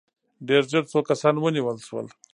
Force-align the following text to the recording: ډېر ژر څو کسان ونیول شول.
ډېر 0.47 0.63
ژر 0.71 0.83
څو 0.91 0.99
کسان 1.09 1.35
ونیول 1.39 1.77
شول. 1.87 2.07